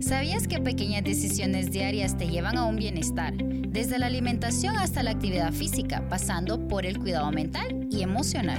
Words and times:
¿Sabías 0.00 0.48
que 0.48 0.58
pequeñas 0.60 1.04
decisiones 1.04 1.70
diarias 1.70 2.16
te 2.16 2.26
llevan 2.26 2.56
a 2.56 2.64
un 2.64 2.76
bienestar? 2.76 3.34
Desde 3.36 3.98
la 3.98 4.06
alimentación 4.06 4.76
hasta 4.76 5.02
la 5.02 5.10
actividad 5.10 5.52
física, 5.52 6.08
pasando 6.08 6.66
por 6.68 6.86
el 6.86 6.98
cuidado 6.98 7.30
mental 7.30 7.86
y 7.90 8.02
emocional. 8.02 8.58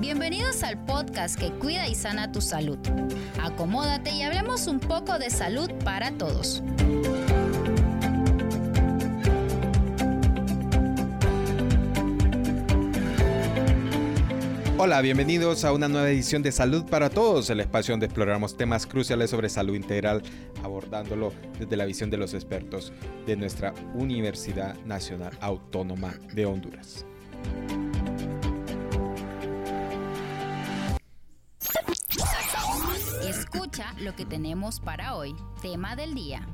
Bienvenidos 0.00 0.62
al 0.62 0.82
podcast 0.84 1.38
que 1.38 1.50
cuida 1.50 1.88
y 1.88 1.94
sana 1.94 2.32
tu 2.32 2.40
salud. 2.40 2.78
Acomódate 3.42 4.12
y 4.12 4.22
hablemos 4.22 4.66
un 4.66 4.80
poco 4.80 5.18
de 5.18 5.28
salud 5.28 5.70
para 5.84 6.10
todos. 6.12 6.62
Hola, 14.84 15.00
bienvenidos 15.00 15.64
a 15.64 15.72
una 15.72 15.86
nueva 15.86 16.10
edición 16.10 16.42
de 16.42 16.50
Salud 16.50 16.84
para 16.86 17.08
Todos, 17.08 17.48
el 17.50 17.60
espacio 17.60 17.92
donde 17.92 18.06
exploramos 18.06 18.56
temas 18.56 18.84
cruciales 18.84 19.30
sobre 19.30 19.48
salud 19.48 19.76
integral, 19.76 20.24
abordándolo 20.64 21.32
desde 21.56 21.76
la 21.76 21.84
visión 21.84 22.10
de 22.10 22.16
los 22.16 22.34
expertos 22.34 22.92
de 23.24 23.36
nuestra 23.36 23.72
Universidad 23.94 24.74
Nacional 24.84 25.38
Autónoma 25.40 26.14
de 26.34 26.46
Honduras. 26.46 27.06
Escucha 33.24 33.94
lo 34.00 34.16
que 34.16 34.26
tenemos 34.26 34.80
para 34.80 35.14
hoy. 35.14 35.36
Tema 35.62 35.94
del 35.94 36.16
día. 36.16 36.44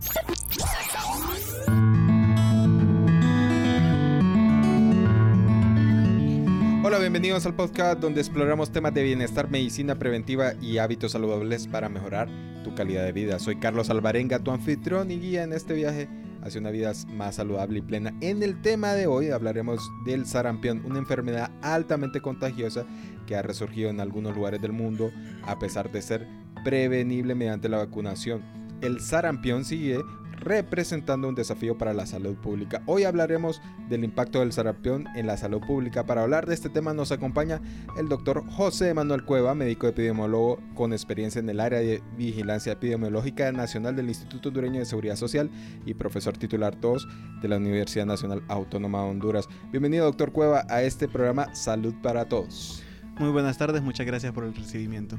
Hola, 6.88 7.00
bienvenidos 7.00 7.44
al 7.44 7.54
podcast 7.54 8.00
donde 8.00 8.22
exploramos 8.22 8.72
temas 8.72 8.94
de 8.94 9.02
bienestar, 9.02 9.50
medicina 9.50 9.98
preventiva 9.98 10.54
y 10.62 10.78
hábitos 10.78 11.12
saludables 11.12 11.66
para 11.66 11.90
mejorar 11.90 12.30
tu 12.64 12.74
calidad 12.74 13.04
de 13.04 13.12
vida. 13.12 13.38
Soy 13.38 13.56
Carlos 13.56 13.90
Alvarenga, 13.90 14.38
tu 14.38 14.52
anfitrión 14.52 15.10
y 15.10 15.18
guía 15.20 15.42
en 15.42 15.52
este 15.52 15.74
viaje 15.74 16.08
hacia 16.42 16.62
una 16.62 16.70
vida 16.70 16.90
más 17.08 17.34
saludable 17.34 17.80
y 17.80 17.82
plena. 17.82 18.14
En 18.22 18.42
el 18.42 18.62
tema 18.62 18.94
de 18.94 19.06
hoy 19.06 19.28
hablaremos 19.28 19.92
del 20.06 20.24
sarampión, 20.24 20.82
una 20.86 20.98
enfermedad 20.98 21.50
altamente 21.60 22.22
contagiosa 22.22 22.86
que 23.26 23.36
ha 23.36 23.42
resurgido 23.42 23.90
en 23.90 24.00
algunos 24.00 24.34
lugares 24.34 24.62
del 24.62 24.72
mundo 24.72 25.12
a 25.42 25.58
pesar 25.58 25.92
de 25.92 26.00
ser 26.00 26.26
prevenible 26.64 27.34
mediante 27.34 27.68
la 27.68 27.76
vacunación. 27.76 28.42
El 28.80 29.00
sarampión 29.00 29.66
sigue 29.66 30.00
representando 30.40 31.28
un 31.28 31.34
desafío 31.34 31.76
para 31.76 31.94
la 31.94 32.06
salud 32.06 32.36
pública. 32.36 32.82
Hoy 32.86 33.04
hablaremos 33.04 33.60
del 33.88 34.04
impacto 34.04 34.40
del 34.40 34.52
sarampión 34.52 35.06
en 35.14 35.26
la 35.26 35.36
salud 35.36 35.60
pública. 35.60 36.06
Para 36.06 36.22
hablar 36.22 36.46
de 36.46 36.54
este 36.54 36.68
tema 36.68 36.94
nos 36.94 37.12
acompaña 37.12 37.60
el 37.96 38.08
doctor 38.08 38.44
José 38.50 38.94
Manuel 38.94 39.24
Cueva, 39.24 39.54
médico 39.54 39.86
epidemiólogo 39.86 40.58
con 40.74 40.92
experiencia 40.92 41.38
en 41.38 41.48
el 41.48 41.60
área 41.60 41.80
de 41.80 42.02
vigilancia 42.16 42.72
epidemiológica 42.72 43.50
nacional 43.52 43.96
del 43.96 44.08
Instituto 44.08 44.48
Hondureño 44.48 44.78
de 44.80 44.86
Seguridad 44.86 45.16
Social 45.16 45.50
y 45.84 45.94
profesor 45.94 46.36
titular 46.36 46.78
2 46.80 47.08
de 47.42 47.48
la 47.48 47.56
Universidad 47.56 48.06
Nacional 48.06 48.42
Autónoma 48.48 49.02
de 49.02 49.10
Honduras. 49.10 49.48
Bienvenido 49.70 50.06
doctor 50.06 50.32
Cueva 50.32 50.64
a 50.68 50.82
este 50.82 51.08
programa 51.08 51.54
Salud 51.54 51.94
para 52.02 52.28
Todos. 52.28 52.87
Muy 53.18 53.30
buenas 53.30 53.58
tardes, 53.58 53.82
muchas 53.82 54.06
gracias 54.06 54.32
por 54.32 54.44
el 54.44 54.54
recibimiento. 54.54 55.18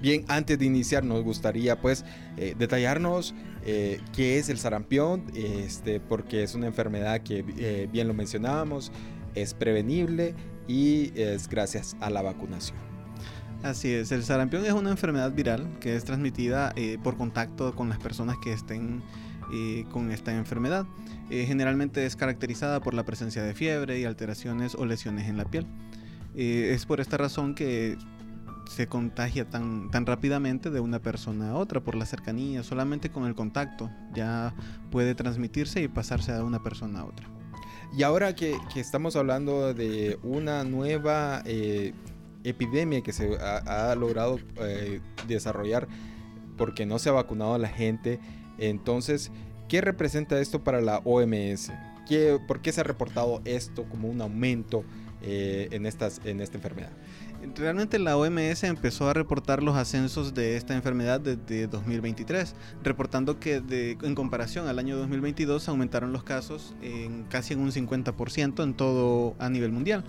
Bien, 0.00 0.24
antes 0.28 0.58
de 0.58 0.64
iniciar 0.64 1.04
nos 1.04 1.22
gustaría 1.22 1.78
pues 1.78 2.02
eh, 2.38 2.54
detallarnos 2.58 3.34
eh, 3.66 4.00
qué 4.14 4.38
es 4.38 4.48
el 4.48 4.58
sarampión, 4.58 5.24
este, 5.34 6.00
porque 6.00 6.42
es 6.42 6.54
una 6.54 6.66
enfermedad 6.66 7.20
que 7.20 7.44
eh, 7.58 7.88
bien 7.92 8.08
lo 8.08 8.14
mencionábamos, 8.14 8.90
es 9.34 9.52
prevenible 9.52 10.34
y 10.66 11.12
es 11.14 11.46
gracias 11.46 11.94
a 12.00 12.08
la 12.08 12.22
vacunación. 12.22 12.78
Así 13.62 13.92
es, 13.92 14.12
el 14.12 14.24
sarampión 14.24 14.64
es 14.64 14.72
una 14.72 14.90
enfermedad 14.90 15.30
viral 15.32 15.78
que 15.78 15.94
es 15.94 16.04
transmitida 16.04 16.74
por 17.02 17.18
contacto 17.18 17.74
con 17.74 17.90
las 17.90 17.98
personas 17.98 18.36
que 18.42 18.52
estén 18.52 19.02
con 19.90 20.10
esta 20.10 20.34
enfermedad. 20.34 20.86
generalmente 21.28 22.06
es 22.06 22.16
caracterizada 22.16 22.80
por 22.80 22.94
la 22.94 23.04
presencia 23.04 23.42
de 23.42 23.54
fiebre 23.54 23.98
y 23.98 24.04
alteraciones 24.04 24.74
o 24.74 24.86
lesiones 24.86 25.28
en 25.28 25.36
la 25.36 25.44
piel. 25.44 25.66
Eh, 26.36 26.72
es 26.74 26.84
por 26.84 27.00
esta 27.00 27.16
razón 27.16 27.54
que 27.54 27.96
se 28.68 28.86
contagia 28.88 29.48
tan, 29.48 29.90
tan 29.90 30.04
rápidamente 30.06 30.70
de 30.70 30.80
una 30.80 31.00
persona 31.00 31.50
a 31.50 31.54
otra 31.54 31.80
por 31.80 31.94
la 31.94 32.04
cercanía, 32.04 32.62
solamente 32.62 33.10
con 33.10 33.26
el 33.26 33.34
contacto 33.34 33.90
ya 34.14 34.54
puede 34.90 35.14
transmitirse 35.14 35.82
y 35.82 35.88
pasarse 35.88 36.32
de 36.32 36.42
una 36.42 36.62
persona 36.62 37.00
a 37.00 37.04
otra. 37.06 37.26
Y 37.96 38.02
ahora 38.02 38.34
que, 38.34 38.58
estamos 38.74 39.16
hablando 39.16 39.72
de 39.72 40.18
una 40.22 40.64
nueva 40.64 41.42
eh, 41.46 41.94
epidemia 42.44 43.00
que 43.00 43.12
se 43.12 43.38
ha, 43.38 43.94
logrado 43.94 44.38
eh, 44.56 45.00
desarrollar 45.26 45.88
porque 46.58 46.84
no 46.84 46.98
se 46.98 47.08
ha 47.08 47.12
vacunado 47.12 47.54
a 47.54 47.58
la 47.58 47.68
gente, 47.68 48.20
entonces, 48.58 49.30
¿qué 49.68 49.80
representa 49.80 50.38
esto 50.40 50.62
para 50.64 50.80
la 50.80 50.98
OMS? 51.04 51.72
¿Qué, 52.06 52.38
¿Por 52.46 52.60
qué 52.60 52.72
se 52.72 52.80
ha 52.80 52.84
reportado 52.84 53.40
esto 53.44 53.84
como 53.84 54.08
un 54.08 54.20
aumento? 54.20 54.84
Eh, 55.22 55.68
en, 55.70 55.86
estas, 55.86 56.20
en 56.24 56.42
esta 56.42 56.58
enfermedad. 56.58 56.90
Realmente 57.56 57.98
la 57.98 58.18
OMS 58.18 58.64
empezó 58.64 59.08
a 59.08 59.14
reportar 59.14 59.62
los 59.62 59.74
ascensos 59.74 60.34
de 60.34 60.56
esta 60.56 60.74
enfermedad 60.74 61.20
desde 61.20 61.66
2023, 61.68 62.54
reportando 62.82 63.40
que 63.40 63.56
en 64.02 64.14
comparación 64.14 64.68
al 64.68 64.78
año 64.78 64.96
2022 64.98 65.68
aumentaron 65.68 66.12
los 66.12 66.22
casos 66.22 66.74
en 66.82 67.24
casi 67.24 67.54
en 67.54 67.60
un 67.60 67.72
50% 67.72 68.62
en 68.62 68.74
todo 68.74 69.34
a 69.38 69.48
nivel 69.48 69.72
mundial. 69.72 70.04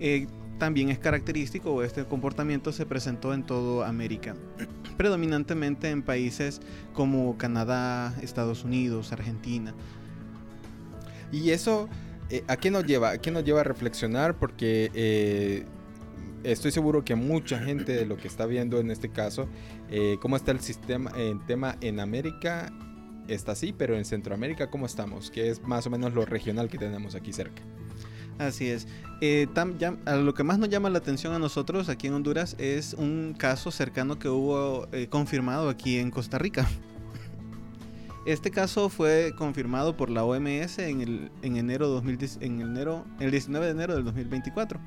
Eh, 0.00 0.26
también 0.58 0.88
es 0.88 0.98
característico, 0.98 1.82
este 1.82 2.04
comportamiento 2.04 2.72
se 2.72 2.86
presentó 2.86 3.34
en 3.34 3.44
toda 3.44 3.88
América, 3.88 4.34
predominantemente 4.96 5.90
en 5.90 6.02
países 6.02 6.60
como 6.94 7.36
Canadá, 7.36 8.14
Estados 8.22 8.64
Unidos, 8.64 9.12
Argentina. 9.12 9.74
Y 11.30 11.50
eso 11.50 11.88
eh, 12.30 12.44
¿a 12.46 12.56
qué 12.56 12.70
nos 12.70 12.84
lleva? 12.84 13.10
¿A 13.10 13.18
qué 13.18 13.30
nos 13.30 13.44
lleva 13.44 13.60
a 13.60 13.64
reflexionar? 13.64 14.38
Porque 14.38 14.90
eh, 14.94 15.64
estoy 16.44 16.70
seguro 16.70 17.04
que 17.04 17.14
mucha 17.14 17.58
gente 17.58 17.92
de 17.92 18.06
lo 18.06 18.16
que 18.16 18.28
está 18.28 18.46
viendo 18.46 18.78
en 18.78 18.90
este 18.90 19.10
caso, 19.10 19.48
eh, 19.90 20.16
cómo 20.20 20.36
está 20.36 20.52
el 20.52 20.60
sistema, 20.60 21.10
en 21.16 21.44
tema 21.46 21.76
en 21.80 22.00
América, 22.00 22.72
está 23.28 23.52
así, 23.52 23.72
pero 23.72 23.96
en 23.96 24.04
Centroamérica, 24.04 24.70
¿cómo 24.70 24.86
estamos? 24.86 25.30
Que 25.30 25.50
es 25.50 25.62
más 25.62 25.86
o 25.86 25.90
menos 25.90 26.14
lo 26.14 26.24
regional 26.24 26.68
que 26.68 26.78
tenemos 26.78 27.14
aquí 27.14 27.32
cerca. 27.32 27.62
Así 28.38 28.68
es. 28.68 28.86
lo 29.20 30.32
que 30.32 30.44
más 30.44 30.58
nos 30.58 30.70
llama 30.70 30.88
la 30.88 30.98
atención 30.98 31.34
a 31.34 31.38
nosotros 31.38 31.90
aquí 31.90 32.06
en 32.06 32.14
Honduras 32.14 32.56
es 32.58 32.94
un 32.94 33.34
caso 33.36 33.70
cercano 33.70 34.18
que 34.18 34.30
hubo 34.30 34.88
confirmado 35.10 35.68
aquí 35.68 35.98
en 35.98 36.10
Costa 36.10 36.38
Rica. 36.38 36.66
Este 38.26 38.50
caso 38.50 38.90
fue 38.90 39.32
confirmado 39.36 39.96
por 39.96 40.10
la 40.10 40.24
OMS 40.24 40.78
en 40.78 41.00
el, 41.00 41.30
en 41.42 41.56
enero, 41.56 41.88
2010, 41.88 42.38
en 42.42 42.60
enero 42.60 43.06
el 43.18 43.30
19 43.30 43.66
de 43.66 43.72
enero 43.72 43.94
del 43.94 44.04
2024. 44.04 44.78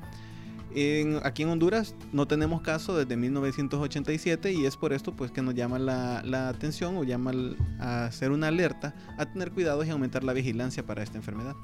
aquí 1.24 1.42
en 1.42 1.48
Honduras 1.48 1.96
no 2.12 2.26
tenemos 2.28 2.62
caso 2.62 2.96
desde 2.96 3.16
1987 3.16 4.52
y 4.52 4.66
es 4.66 4.76
por 4.76 4.92
esto 4.92 5.14
pues 5.16 5.32
que 5.32 5.42
nos 5.42 5.54
llama 5.54 5.80
la, 5.80 6.48
atención 6.48 6.96
o 6.96 7.02
llama 7.02 7.32
a 7.80 8.06
hacer 8.06 8.30
una 8.30 8.48
alerta 8.48 8.94
a 9.18 9.26
tener 9.26 9.50
cuidados 9.50 9.84
y 9.86 9.90
aumentar 9.90 10.22
la 10.22 10.32
vigilancia 10.32 10.86
para 10.86 11.02
esta 11.02 11.16
enfermedad. 11.16 11.56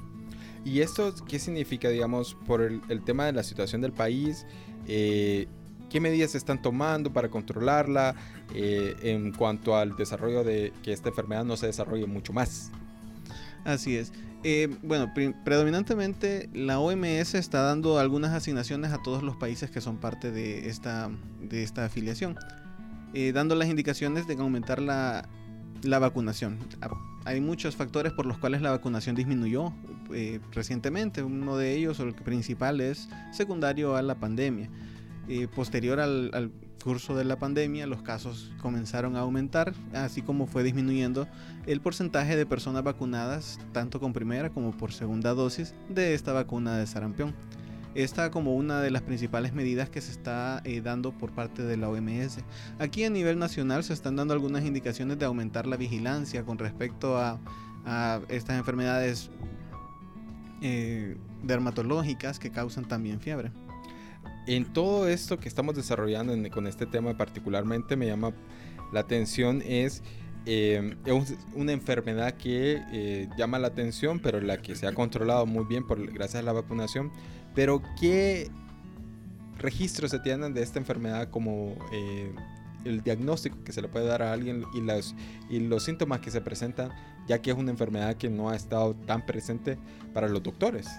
¿Y 0.65 0.81
esto 0.81 1.15
qué 1.27 1.39
significa, 1.39 1.89
digamos, 1.89 2.35
por 2.45 2.61
el, 2.61 3.03
tema 3.03 3.25
de 3.25 3.33
la 3.33 3.43
situación 3.43 3.81
del 3.81 3.93
país? 3.93 4.45
Eh, 4.87 5.47
qué 5.91 5.99
medidas 5.99 6.31
se 6.31 6.37
están 6.37 6.61
tomando 6.61 7.11
para 7.11 7.29
controlarla 7.29 8.15
eh, 8.55 8.95
en 9.01 9.33
cuanto 9.33 9.75
al 9.75 9.95
desarrollo 9.97 10.43
de 10.43 10.71
que 10.83 10.93
esta 10.93 11.09
enfermedad 11.09 11.43
no 11.43 11.57
se 11.57 11.67
desarrolle 11.67 12.07
mucho 12.07 12.31
más. 12.31 12.71
Así 13.65 13.97
es. 13.97 14.13
Eh, 14.43 14.75
bueno, 14.81 15.13
predominantemente 15.43 16.49
la 16.53 16.79
OMS 16.79 17.35
está 17.35 17.61
dando 17.61 17.99
algunas 17.99 18.31
asignaciones 18.31 18.91
a 18.91 19.03
todos 19.03 19.21
los 19.21 19.35
países 19.35 19.69
que 19.69 19.81
son 19.81 19.97
parte 19.97 20.31
de 20.31 20.69
esta, 20.69 21.11
de 21.41 21.61
esta 21.61 21.85
afiliación, 21.85 22.37
eh, 23.13 23.33
dando 23.33 23.53
las 23.53 23.67
indicaciones 23.67 24.25
de 24.25 24.33
aumentar 24.35 24.81
la, 24.81 25.27
la 25.83 25.99
vacunación. 25.99 26.57
Hay 27.25 27.39
muchos 27.39 27.75
factores 27.75 28.13
por 28.13 28.25
los 28.25 28.39
cuales 28.39 28.61
la 28.61 28.71
vacunación 28.71 29.15
disminuyó 29.15 29.73
recientemente. 30.53 31.21
Uno 31.21 31.55
de 31.57 31.75
ellos, 31.75 31.99
o 31.99 32.03
el 32.03 32.15
principal, 32.15 32.81
es 32.81 33.09
secundario 33.31 33.95
a 33.95 34.01
la 34.01 34.15
pandemia. 34.15 34.69
Eh, 35.27 35.47
posterior 35.47 35.99
al, 35.99 36.51
curso 36.83 37.15
de 37.15 37.23
la 37.23 37.37
pandemia, 37.37 37.85
los 37.85 38.01
casos 38.01 38.51
comenzaron 38.59 39.15
a 39.15 39.19
aumentar, 39.19 39.75
así 39.93 40.23
como 40.23 40.47
fue 40.47 40.63
disminuyendo 40.63 41.27
el 41.67 41.79
porcentaje 41.79 42.35
de 42.35 42.47
personas 42.47 42.83
vacunadas, 42.83 43.59
tanto 43.71 43.99
con 43.99 44.13
primera 44.13 44.49
como 44.49 44.75
por 44.75 44.91
segunda 44.91 45.35
dosis, 45.35 45.75
de 45.89 46.15
esta 46.15 46.33
vacuna 46.33 46.77
de 46.77 46.87
sarampión. 46.87 47.35
Esta 47.93 48.31
como 48.31 48.55
una 48.55 48.81
de 48.81 48.89
las 48.89 49.03
principales 49.03 49.53
medidas 49.53 49.91
que 49.91 50.01
se 50.01 50.11
está 50.11 50.61
eh, 50.63 50.81
dando 50.81 51.11
por 51.11 51.33
parte 51.33 51.61
de 51.61 51.77
la 51.77 51.87
OMS. 51.87 52.39
Aquí 52.79 53.03
a 53.03 53.11
nivel 53.11 53.37
nacional 53.37 53.83
se 53.83 53.93
están 53.93 54.15
dando 54.15 54.33
algunas 54.33 54.65
indicaciones 54.65 55.19
de 55.19 55.25
aumentar 55.25 55.67
la 55.67 55.77
vigilancia 55.77 56.43
con 56.43 56.57
respecto 56.57 57.17
a, 57.17 57.39
estas 58.29 58.57
enfermedades 58.57 59.29
eh, 60.61 61.17
dermatológicas 61.43 62.39
que 62.39 62.51
causan 62.51 62.87
también 62.87 63.19
fiebre 63.19 63.51
en 64.47 64.65
todo 64.73 65.07
esto 65.07 65.39
que 65.39 65.47
estamos 65.47 65.75
desarrollando 65.75 66.33
con 66.49 66.67
este 66.67 66.85
tema 66.85 67.15
particularmente 67.17 67.95
me 67.95 68.07
llama 68.07 68.33
la 68.91 69.01
atención 69.01 69.61
es 69.65 70.03
eh, 70.45 70.95
una 71.53 71.71
enfermedad 71.71 72.33
que 72.33 72.81
eh, 72.91 73.29
llama 73.37 73.59
la 73.59 73.67
atención, 73.67 74.19
pero 74.19 74.41
la 74.41 74.57
que 74.57 74.75
se 74.75 74.87
ha 74.87 74.93
controlado 74.93 75.45
muy 75.45 75.65
bien 75.65 75.85
por, 75.85 76.11
gracias 76.11 76.41
a 76.41 76.45
la 76.45 76.51
vacunación. 76.51 77.11
Pero, 77.53 77.81
¿qué 77.99 78.49
registros 79.59 80.11
se 80.11 80.19
tienen 80.19 80.53
de 80.53 80.63
esta 80.63 80.79
enfermedad 80.79 81.29
como 81.29 81.75
eh, 81.93 82.33
el 82.85 83.03
diagnóstico 83.03 83.63
que 83.63 83.71
se 83.71 83.81
le 83.81 83.87
puede 83.87 84.07
dar 84.07 84.23
a 84.23 84.33
alguien 84.33 84.65
y, 84.73 84.81
las, 84.81 85.15
y 85.49 85.59
los 85.59 85.83
síntomas 85.83 86.21
que 86.21 86.31
se 86.31 86.41
presentan, 86.41 86.91
ya 87.27 87.39
que 87.39 87.51
es 87.51 87.57
una 87.57 87.69
enfermedad 87.69 88.15
que 88.15 88.29
no 88.29 88.49
ha 88.49 88.55
estado 88.55 88.95
tan 88.95 89.25
presente 89.25 89.77
para 90.13 90.27
los 90.27 90.41
doctores? 90.41 90.89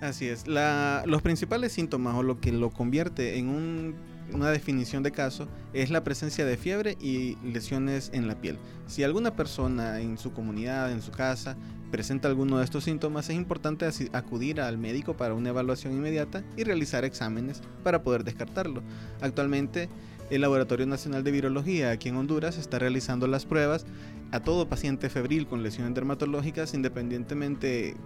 Así 0.00 0.28
es. 0.28 0.46
La, 0.46 1.02
los 1.06 1.22
principales 1.22 1.72
síntomas 1.72 2.14
o 2.14 2.22
lo 2.22 2.40
que 2.40 2.52
lo 2.52 2.70
convierte 2.70 3.38
en 3.38 3.48
un 3.48 3.94
una 4.32 4.50
definición 4.50 5.02
de 5.02 5.12
caso 5.12 5.48
es 5.72 5.90
la 5.90 6.04
presencia 6.04 6.44
de 6.44 6.56
fiebre 6.56 6.96
y 7.00 7.36
lesiones 7.44 8.10
en 8.12 8.28
la 8.28 8.40
piel. 8.40 8.58
Si 8.86 9.02
alguna 9.02 9.34
persona 9.34 10.00
en 10.00 10.18
su 10.18 10.32
comunidad, 10.32 10.92
en 10.92 11.02
su 11.02 11.10
casa, 11.10 11.56
presenta 11.90 12.28
alguno 12.28 12.58
de 12.58 12.64
estos 12.64 12.84
síntomas, 12.84 13.28
es 13.28 13.36
importante 13.36 13.88
acudir 14.12 14.60
al 14.60 14.78
médico 14.78 15.16
para 15.16 15.34
una 15.34 15.50
evaluación 15.50 15.92
inmediata 15.92 16.44
y 16.56 16.64
realizar 16.64 17.04
exámenes 17.04 17.62
para 17.82 18.02
poder 18.02 18.24
descartarlo. 18.24 18.82
Actualmente, 19.20 19.88
el 20.30 20.42
Laboratorio 20.42 20.86
Nacional 20.86 21.24
de 21.24 21.32
Virología 21.32 21.90
aquí 21.90 22.08
en 22.08 22.16
Honduras 22.16 22.56
está 22.56 22.78
realizando 22.78 23.26
las 23.26 23.46
pruebas 23.46 23.84
a 24.30 24.40
todo 24.40 24.68
paciente 24.68 25.10
febril 25.10 25.48
con 25.48 25.64
lesiones 25.64 25.94
dermatológicas, 25.94 26.72
independientemente 26.72 27.96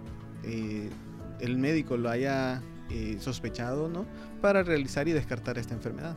eh, 0.43 0.89
el 1.39 1.57
médico 1.57 1.97
lo 1.97 2.09
haya 2.09 2.61
eh, 2.89 3.17
sospechado 3.19 3.89
no 3.89 4.05
para 4.41 4.61
realizar 4.63 5.07
y 5.07 5.11
descartar 5.11 5.57
esta 5.57 5.73
enfermedad. 5.73 6.15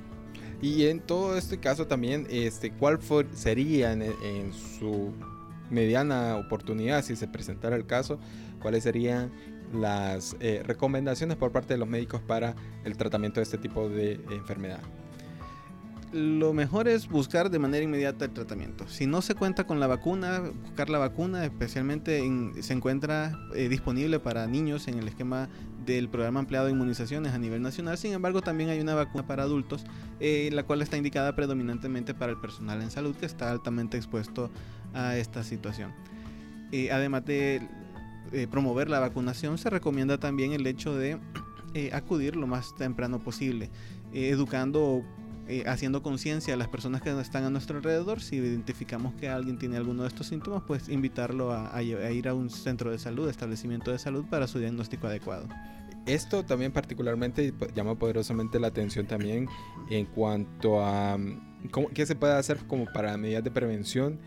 Y 0.60 0.86
en 0.86 1.00
todo 1.00 1.38
este 1.38 1.58
caso 1.58 1.86
también, 1.86 2.26
este, 2.30 2.72
¿cuál 2.72 2.98
sería 3.32 3.92
en, 3.92 4.52
su 4.52 5.12
mediana 5.70 6.36
oportunidad, 6.36 7.04
si 7.04 7.14
se 7.14 7.28
presentara 7.28 7.76
el 7.76 7.86
caso, 7.86 8.18
cuáles 8.60 8.82
serían 8.82 9.30
las 9.72 10.36
eh, 10.40 10.62
recomendaciones 10.66 11.36
por 11.36 11.52
parte 11.52 11.74
de 11.74 11.78
los 11.78 11.88
médicos 11.88 12.20
para 12.22 12.56
el 12.84 12.96
tratamiento 12.96 13.38
de 13.40 13.44
este 13.44 13.58
tipo 13.58 13.88
de 13.88 14.14
enfermedad? 14.30 14.80
Lo 16.12 16.54
mejor 16.54 16.88
es 16.88 17.08
buscar 17.08 17.50
de 17.50 17.58
manera 17.58 17.84
inmediata 17.84 18.24
el 18.24 18.32
tratamiento. 18.32 18.88
Si 18.88 19.06
no 19.06 19.20
se 19.20 19.34
cuenta 19.34 19.64
con 19.64 19.78
la 19.78 19.86
vacuna, 19.86 20.40
buscar 20.62 20.88
la 20.88 20.98
vacuna, 20.98 21.44
especialmente 21.44 22.22
se 22.60 22.72
encuentra 22.72 23.38
eh, 23.54 23.68
disponible 23.68 24.18
para 24.18 24.46
niños 24.46 24.88
en 24.88 24.98
el 24.98 25.08
esquema 25.08 25.48
del 25.84 26.08
programa 26.08 26.40
ampliado 26.40 26.66
de 26.66 26.72
inmunizaciones 26.72 27.32
a 27.32 27.38
nivel 27.38 27.62
nacional. 27.62 27.98
Sin 27.98 28.12
embargo, 28.12 28.40
también 28.40 28.70
hay 28.70 28.80
una 28.80 28.94
vacuna 28.94 29.26
para 29.26 29.42
adultos, 29.42 29.84
eh, 30.20 30.48
la 30.52 30.62
cual 30.62 30.82
está 30.82 30.96
indicada 30.96 31.34
predominantemente 31.34 32.14
para 32.14 32.32
el 32.32 32.40
personal 32.40 32.80
en 32.82 32.90
salud 32.90 33.14
que 33.14 33.26
está 33.26 33.50
altamente 33.50 33.96
expuesto 33.96 34.50
a 34.94 35.16
esta 35.16 35.42
situación. 35.42 35.92
Eh, 36.72 36.90
además 36.90 37.24
de 37.24 37.66
promover 38.50 38.90
la 38.90 39.00
vacunación, 39.00 39.56
se 39.56 39.70
recomienda 39.70 40.18
también 40.18 40.52
el 40.52 40.66
hecho 40.66 40.94
de 40.94 41.18
acudir 41.92 42.36
lo 42.36 42.46
más 42.46 42.74
temprano 42.76 43.20
posible, 43.20 43.70
educando 44.12 45.02
eh, 45.48 45.64
haciendo 45.66 46.02
conciencia 46.02 46.54
a 46.54 46.56
las 46.56 46.68
personas 46.68 47.00
que 47.00 47.10
están 47.20 47.44
a 47.44 47.50
nuestro 47.50 47.78
alrededor. 47.78 48.20
Si 48.20 48.36
identificamos 48.36 49.14
que 49.14 49.28
alguien 49.28 49.58
tiene 49.58 49.76
alguno 49.76 50.02
de 50.02 50.08
estos 50.08 50.26
síntomas, 50.26 50.62
pues 50.66 50.88
invitarlo 50.88 51.52
a, 51.52 51.82
ir 51.82 52.28
a 52.28 52.34
un 52.34 52.50
centro 52.50 52.90
de 52.90 52.98
salud, 52.98 53.28
establecimiento 53.28 53.90
de 53.90 53.98
salud 53.98 54.24
para 54.26 54.46
su 54.46 54.58
diagnóstico 54.58 55.06
adecuado. 55.06 55.48
Esto 56.06 56.44
también 56.44 56.72
particularmente 56.72 57.52
llama 57.74 57.94
poderosamente 57.94 58.60
la 58.60 58.68
atención 58.68 59.06
también 59.06 59.48
en 59.90 60.06
cuanto 60.06 60.84
a 60.84 61.18
mm, 61.18 61.68
cómo, 61.70 61.88
qué 61.88 62.06
se 62.06 62.14
puede 62.14 62.34
hacer 62.34 62.58
como 62.66 62.86
para 62.86 63.16
medidas 63.16 63.42
de 63.42 63.50
prevención 63.50 64.18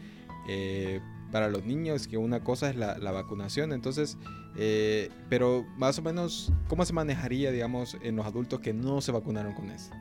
eh, 0.47 1.01
para 1.31 1.47
los 1.49 1.65
niños, 1.65 2.07
que 2.07 2.17
una 2.17 2.43
cosa 2.43 2.69
es 2.69 2.75
la, 2.75 3.11
vacunación, 3.11 3.71
entonces, 3.73 4.17
eh, 4.57 5.09
pero 5.29 5.65
más 5.77 5.97
o 5.97 6.01
menos, 6.01 6.51
¿cómo 6.67 6.83
se 6.83 6.93
manejaría, 6.93 7.51
digamos, 7.51 7.97
en 8.01 8.15
los 8.17 8.25
adultos 8.25 8.59
que 8.59 8.73
no 8.73 9.01
se 9.01 9.11
vacunaron 9.11 9.53
con 9.53 9.69
eso? 9.71 9.91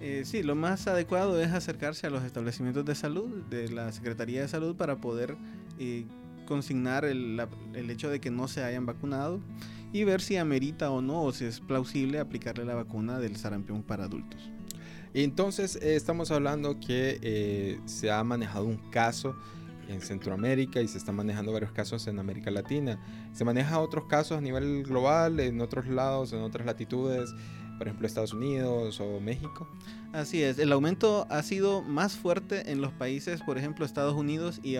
Eh, 0.00 0.22
sí, 0.24 0.42
lo 0.42 0.54
más 0.54 0.86
adecuado 0.86 1.40
es 1.40 1.52
acercarse 1.52 2.06
a 2.06 2.10
los 2.10 2.24
establecimientos 2.24 2.84
de 2.84 2.94
salud, 2.94 3.44
de 3.48 3.70
la 3.70 3.92
Secretaría 3.92 4.42
de 4.42 4.48
Salud, 4.48 4.76
para 4.76 4.96
poder 4.96 5.36
eh, 5.78 6.04
consignar 6.46 7.04
el, 7.04 7.40
hecho 7.74 8.10
de 8.10 8.20
que 8.20 8.30
no 8.30 8.48
se 8.48 8.62
hayan 8.64 8.86
vacunado 8.86 9.40
y 9.92 10.04
ver 10.04 10.20
si 10.20 10.36
amerita 10.36 10.90
o 10.90 11.00
no, 11.00 11.22
o 11.22 11.32
si 11.32 11.44
es 11.44 11.60
plausible 11.60 12.18
aplicarle 12.18 12.64
la 12.64 12.74
vacuna 12.74 13.18
del 13.18 13.36
sarampión 13.36 13.82
para 13.82 14.04
adultos. 14.04 14.50
Entonces, 15.14 15.76
eh, 15.76 15.94
estamos 15.94 16.32
hablando 16.32 16.80
que 16.80 17.78
se 17.86 18.10
ha 18.10 18.22
manejado 18.24 18.66
un 18.66 18.78
caso 18.90 19.36
en 19.88 20.00
Centroamérica 20.00 20.80
y 20.80 20.88
se 20.88 20.98
están 20.98 21.14
manejando 21.14 21.52
varios 21.52 21.70
casos 21.70 22.06
en 22.08 22.18
América 22.18 22.50
Latina. 22.50 22.98
Se 23.32 23.44
maneja 23.44 23.80
otros 23.80 24.06
casos 24.06 24.38
a 24.38 24.40
nivel 24.40 24.82
global, 24.82 25.38
en 25.40 25.60
otros 25.60 25.86
lados, 25.86 26.32
en 26.32 26.40
otras 26.40 26.66
latitudes 26.66 27.32
por 27.78 27.86
ejemplo 27.86 28.06
Estados 28.06 28.32
Unidos 28.32 29.00
o 29.00 29.20
México. 29.20 29.68
Así 30.12 30.42
es, 30.42 30.58
el 30.58 30.72
aumento 30.72 31.26
ha 31.28 31.42
sido 31.42 31.82
más 31.82 32.16
fuerte 32.16 32.70
en 32.70 32.80
los 32.80 32.92
países, 32.92 33.42
por 33.42 33.58
ejemplo 33.58 33.84
Estados 33.84 34.14
Unidos 34.14 34.60
y, 34.62 34.76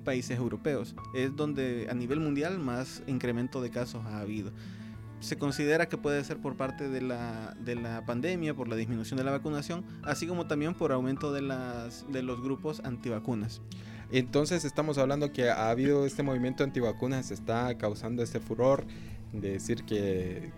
países 0.00 0.38
europeos. 0.38 0.94
Es 1.14 1.36
donde 1.36 1.88
a 1.90 1.94
nivel 1.94 2.20
mundial 2.20 2.58
más 2.58 3.02
incremento 3.06 3.60
de 3.60 3.70
casos 3.70 4.04
ha 4.06 4.20
habido. 4.20 4.52
Se 5.20 5.36
considera 5.36 5.88
que 5.88 5.98
puede 5.98 6.22
ser 6.22 6.38
por 6.38 6.56
parte 6.56 6.88
de 6.88 7.00
la, 7.00 7.56
de 7.60 7.74
la 7.74 8.06
pandemia, 8.06 8.54
por 8.54 8.68
la 8.68 8.76
disminución 8.76 9.18
de 9.18 9.24
la 9.24 9.32
vacunación, 9.32 9.84
así 10.04 10.26
como 10.26 10.46
también 10.46 10.74
por 10.74 10.92
aumento 10.92 11.32
de, 11.32 11.42
las, 11.42 12.06
de 12.10 12.22
los 12.22 12.40
grupos 12.40 12.80
antivacunas. 12.84 13.60
Entonces 14.10 14.64
estamos 14.64 14.96
hablando 14.96 15.32
que 15.32 15.50
ha 15.50 15.68
habido 15.68 16.06
este 16.06 16.22
movimiento 16.22 16.64
antivacunas, 16.64 17.30
está 17.30 17.76
causando 17.76 18.22
este 18.22 18.40
furor 18.40 18.86
de 19.32 19.52
decir 19.52 19.84
que, 19.84 20.50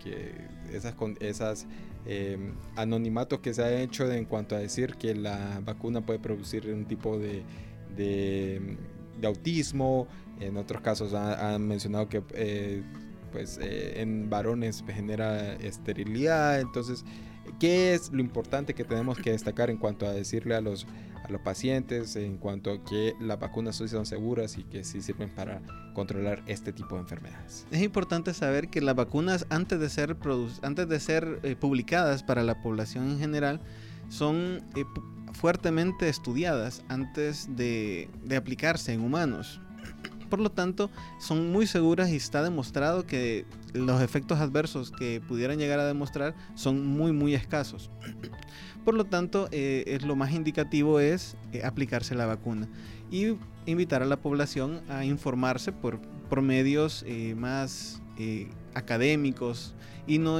esas, 0.71 0.95
esas 1.19 1.67
em, 2.05 2.53
anonimatos 2.75 3.39
que 3.39 3.53
se 3.53 3.63
ha 3.63 3.81
hecho 3.81 4.11
en 4.11 4.25
cuanto 4.25 4.55
a 4.55 4.59
decir 4.59 4.95
que 4.95 5.15
la 5.15 5.61
vacuna 5.63 6.01
puede 6.01 6.19
producir 6.19 6.67
un 6.71 6.85
tipo 6.85 7.17
de, 7.17 7.43
de, 7.95 8.77
autismo, 9.23 10.07
en 10.39 10.57
otros 10.57 10.81
casos 10.81 11.13
han 11.13 11.67
mencionado 11.67 12.09
que 12.09 12.23
eh, 12.33 12.81
pues, 13.31 13.59
eh, 13.61 14.01
en 14.01 14.29
varones 14.29 14.83
genera 14.87 15.53
esterilidad, 15.53 16.59
entonces, 16.59 17.05
¿qué 17.59 17.93
es 17.93 18.11
lo 18.11 18.21
importante 18.21 18.73
que 18.73 18.83
tenemos 18.83 19.17
que 19.17 19.31
destacar 19.31 19.69
en 19.69 19.77
cuanto 19.77 20.05
a 20.05 20.13
decirle 20.13 20.55
a 20.55 20.61
los 20.61 20.85
los 21.31 21.41
pacientes 21.41 22.15
en 22.15 22.37
cuanto 22.37 22.71
a 22.71 22.83
que 22.83 23.15
las 23.19 23.39
vacunas 23.39 23.75
son 23.75 24.05
seguras 24.05 24.57
y 24.57 24.63
que 24.63 24.83
sí 24.83 25.01
sirven 25.01 25.29
para 25.29 25.61
controlar 25.93 26.43
este 26.45 26.71
tipo 26.73 26.95
de 26.95 27.01
enfermedades. 27.01 27.65
Es 27.71 27.81
importante 27.81 28.33
saber 28.33 28.69
que 28.69 28.81
las 28.81 28.95
vacunas 28.95 29.47
antes 29.49 29.79
de 29.79 29.89
ser, 29.89 30.17
antes 30.61 30.87
de 30.87 30.99
ser 30.99 31.39
eh, 31.43 31.55
publicadas 31.55 32.23
para 32.23 32.43
la 32.43 32.61
población 32.61 33.11
en 33.11 33.19
general 33.19 33.61
son 34.09 34.63
eh, 34.75 34.83
fuertemente 35.33 36.09
estudiadas 36.09 36.83
antes 36.89 37.55
de 37.55 38.09
aplicarse 38.35 38.93
en 38.93 39.01
humanos. 39.01 39.61
Por 40.31 40.39
lo 40.39 40.49
tanto, 40.49 40.89
son 41.19 41.51
muy 41.51 41.67
seguras 41.67 42.09
y 42.09 42.15
está 42.15 42.41
demostrado 42.41 43.05
que 43.05 43.45
los 43.73 44.01
efectos 44.01 44.39
adversos 44.39 44.89
que 44.89 45.21
pudieran 45.27 45.59
llegar 45.59 45.77
a 45.81 45.85
demostrar 45.85 46.33
son 46.55 46.87
muy 46.87 47.11
muy 47.11 47.35
escasos. 47.35 47.91
Por 48.85 48.93
lo 48.93 49.03
tanto, 49.03 49.49
eh, 49.51 49.83
es 49.87 50.03
lo 50.03 50.15
más 50.15 50.31
indicativo 50.31 51.01
es 51.01 51.35
eh, 51.51 51.63
aplicarse 51.65 52.15
la 52.15 52.27
vacuna 52.27 52.69
y 53.11 53.35
invitar 53.65 54.03
a 54.03 54.05
la 54.05 54.21
población 54.21 54.81
a 54.87 55.03
informarse 55.03 55.73
por, 55.73 55.99
por 56.29 56.41
medios 56.41 57.03
eh, 57.05 57.35
más 57.35 58.01
académicos 58.73 59.75
y 60.07 60.17
no 60.17 60.37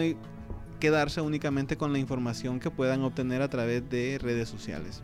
quedarse 0.80 1.20
únicamente 1.20 1.76
con 1.76 1.92
la 1.92 2.00
información 2.00 2.62
que 2.62 2.72
puedan 2.72 3.02
obtener 3.02 3.42
a 3.42 3.50
través 3.50 3.90
de 3.90 4.20
redes 4.22 4.48
sociales. 4.48 5.04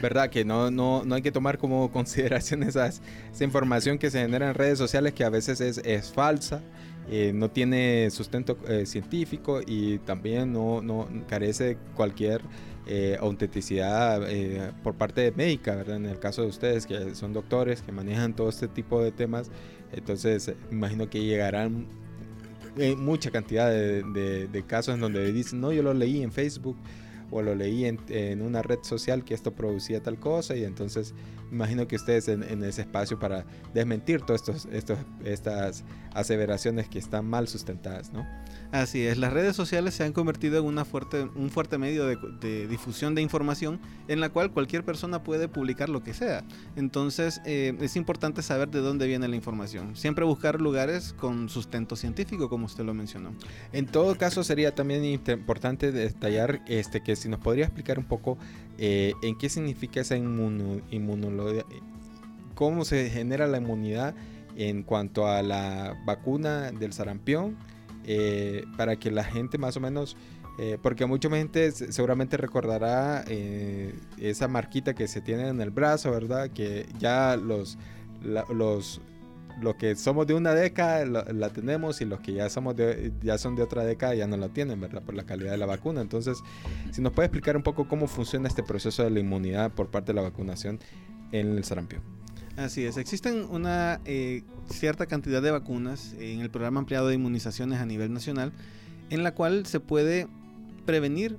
¿Verdad? 0.00 0.30
Que 0.30 0.44
no, 0.44 0.70
no, 0.70 1.04
no 1.04 1.14
hay 1.14 1.22
que 1.22 1.32
tomar 1.32 1.58
como 1.58 1.90
consideración 1.92 2.62
esas, 2.62 3.02
esa 3.32 3.44
información 3.44 3.98
que 3.98 4.10
se 4.10 4.20
genera 4.20 4.48
en 4.48 4.54
redes 4.54 4.78
sociales 4.78 5.12
que 5.12 5.24
a 5.24 5.28
veces 5.28 5.60
es, 5.60 5.78
es 5.78 6.12
falsa 6.12 6.62
eh, 7.10 7.32
no 7.34 7.50
tiene 7.50 8.10
sustento 8.10 8.56
eh, 8.68 8.86
científico 8.86 9.60
y 9.66 9.98
también 9.98 10.52
no, 10.52 10.80
no 10.82 11.08
carece 11.28 11.64
de 11.64 11.76
cualquier 11.96 12.42
eh, 12.86 13.16
autenticidad 13.20 14.22
por 14.82 14.94
parte 14.94 15.32
médica, 15.32 15.74
¿verdad? 15.74 15.96
En 15.96 16.06
el 16.06 16.18
caso 16.18 16.42
de 16.42 16.48
ustedes 16.48 16.86
que 16.86 17.14
son 17.14 17.32
doctores, 17.32 17.82
que 17.82 17.92
manejan 17.92 18.34
todo 18.34 18.48
este 18.48 18.68
tipo 18.68 19.02
de 19.02 19.10
temas, 19.10 19.50
entonces 19.92 20.52
imagino 20.70 21.10
que 21.10 21.24
llegarán 21.24 21.86
mucha 22.96 23.30
cantidad 23.30 23.68
de, 23.68 24.48
de, 24.50 24.62
casos 24.62 24.94
en 24.94 25.00
donde 25.00 25.30
dicen, 25.32 25.60
no, 25.60 25.72
yo 25.72 25.82
lo 25.82 25.92
leí 25.92 26.22
en 26.22 26.32
Facebook 26.32 26.76
o 27.32 27.42
lo 27.42 27.54
leí 27.54 27.86
en, 27.86 28.42
una 28.42 28.62
red 28.62 28.80
social 28.82 29.24
que 29.24 29.34
esto 29.34 29.52
producía 29.52 30.02
tal 30.02 30.20
cosa 30.20 30.54
y 30.54 30.64
entonces 30.64 31.14
imagino 31.52 31.86
que 31.86 31.96
ustedes 31.96 32.28
en, 32.28 32.42
en 32.42 32.64
ese 32.64 32.80
espacio 32.80 33.18
para 33.18 33.44
desmentir 33.74 34.22
todas 34.22 34.40
estos, 34.40 34.66
estos, 34.72 34.98
estas 35.24 35.84
aseveraciones 36.14 36.88
que 36.88 36.98
están 36.98 37.26
mal 37.26 37.46
sustentadas, 37.46 38.12
¿no? 38.12 38.26
Así 38.72 39.02
es, 39.02 39.18
las 39.18 39.34
redes 39.34 39.54
sociales 39.54 39.92
se 39.94 40.02
han 40.02 40.14
convertido 40.14 40.58
en 40.58 40.64
una 40.64 40.86
fuerte, 40.86 41.28
un 41.34 41.50
fuerte 41.50 41.76
medio 41.76 42.06
de, 42.06 42.66
difusión 42.66 43.14
de 43.14 43.20
información 43.20 43.80
en 44.08 44.20
la 44.20 44.30
cual 44.30 44.50
cualquier 44.50 44.82
persona 44.82 45.22
puede 45.22 45.46
publicar 45.46 45.90
lo 45.90 46.02
que 46.02 46.14
sea. 46.14 46.42
Entonces 46.74 47.42
eh, 47.44 47.76
es 47.80 47.96
importante 47.96 48.40
saber 48.40 48.70
de 48.70 48.80
dónde 48.80 49.06
viene 49.06 49.28
la 49.28 49.36
información. 49.36 49.94
Siempre 49.94 50.24
buscar 50.24 50.58
lugares 50.58 51.12
con 51.12 51.50
sustento 51.50 51.96
científico, 51.96 52.48
como 52.48 52.64
usted 52.64 52.84
lo 52.84 52.94
mencionó. 52.94 53.34
En 53.74 53.84
todo 53.84 54.16
caso 54.16 54.42
sería 54.42 54.74
también 54.74 55.04
importante 55.04 55.92
detallar 55.92 56.62
este, 56.66 57.02
que 57.02 57.14
si 57.14 57.28
nos 57.28 57.40
podría 57.40 57.66
explicar 57.66 57.98
un 57.98 58.06
poco 58.06 58.38
eh, 58.78 59.12
en 59.22 59.36
qué 59.36 59.48
significa 59.48 60.00
esa 60.00 60.16
inmunología, 60.16 61.64
cómo 62.54 62.84
se 62.84 63.10
genera 63.10 63.46
la 63.46 63.58
inmunidad 63.58 64.14
en 64.56 64.82
cuanto 64.82 65.26
a 65.26 65.42
la 65.42 65.96
vacuna 66.04 66.72
del 66.72 66.92
sarampión 66.92 67.56
eh, 68.04 68.64
para 68.76 68.96
que 68.96 69.10
la 69.10 69.24
gente 69.24 69.58
más 69.58 69.76
o 69.76 69.80
menos, 69.80 70.16
eh, 70.58 70.78
porque 70.82 71.06
mucha 71.06 71.30
gente 71.30 71.72
seguramente 71.72 72.36
recordará 72.36 73.24
esa 74.18 74.48
marquita 74.48 74.94
que 74.94 75.08
se 75.08 75.20
tiene 75.20 75.48
en 75.48 75.60
el 75.60 75.70
brazo, 75.70 76.10
¿verdad? 76.10 76.50
Que 76.50 76.86
ya 76.98 77.36
los, 77.36 77.78
los, 78.22 79.00
los 79.60 79.74
que 79.76 79.94
somos 79.96 80.26
de 80.26 80.34
una 80.34 80.54
década 80.54 81.04
la, 81.04 81.48
tenemos 81.50 82.00
y 82.00 82.04
los 82.04 82.20
que 82.20 82.32
ya, 82.34 82.48
somos 82.48 82.76
de, 82.76 83.12
ya 83.22 83.38
son 83.38 83.54
de 83.56 83.62
otra 83.62 83.84
década 83.84 84.14
ya 84.14 84.26
no 84.26 84.36
la 84.36 84.48
tienen, 84.48 84.80
¿verdad? 84.80 85.02
Por 85.02 85.14
la 85.14 85.24
calidad 85.24 85.52
de 85.52 85.58
la 85.58 85.66
vacuna. 85.66 86.00
Entonces, 86.00 86.38
si 86.90 87.00
nos 87.00 87.12
puede 87.12 87.26
explicar 87.26 87.56
un 87.56 87.62
poco 87.62 87.88
cómo 87.88 88.06
funciona 88.06 88.48
este 88.48 88.62
proceso 88.62 89.04
de 89.04 89.10
la 89.10 89.20
inmunidad 89.20 89.72
por 89.72 89.90
parte 89.90 90.12
de 90.12 90.16
la 90.16 90.22
vacunación 90.22 90.80
en 91.32 91.56
el 91.56 91.64
sarampión. 91.64 92.02
Así 92.56 92.84
es, 92.84 92.98
existen 92.98 93.46
una 93.50 94.00
eh, 94.04 94.42
cierta 94.68 95.06
cantidad 95.06 95.40
de 95.40 95.50
vacunas 95.50 96.14
en 96.18 96.40
el 96.40 96.50
programa 96.50 96.80
ampliado 96.80 97.08
de 97.08 97.14
inmunizaciones 97.14 97.80
a 97.80 97.86
nivel 97.86 98.12
nacional 98.12 98.52
en 99.08 99.22
la 99.22 99.34
cual 99.34 99.66
se 99.66 99.80
puede 99.80 100.26
prevenir 100.84 101.38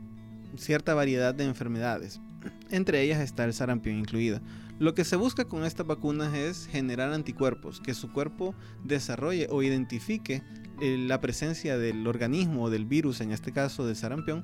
cierta 0.58 0.94
variedad 0.94 1.34
de 1.34 1.46
enfermedades. 1.46 2.20
Entre 2.72 3.02
ellas 3.02 3.20
está 3.20 3.46
el 3.46 3.54
sarampión 3.54 3.98
incluida. 3.98 4.42
Lo 4.80 4.96
que 4.96 5.04
se 5.04 5.16
busca 5.16 5.46
con 5.46 5.64
estas 5.66 5.86
vacunas 5.86 6.34
es 6.34 6.68
generar 6.68 7.14
anticuerpos, 7.14 7.80
que 7.80 7.94
su 7.94 8.12
cuerpo 8.12 8.56
desarrolle 8.84 9.48
o 9.52 9.62
identifique 9.62 10.44
eh, 10.82 10.98
la 10.98 11.22
presencia 11.22 11.78
del 11.78 12.08
organismo 12.08 12.64
o 12.64 12.70
del 12.70 12.86
virus, 12.86 13.22
en 13.22 13.32
este 13.32 13.52
caso 13.52 13.86
del 13.86 13.96
sarampión, 13.96 14.44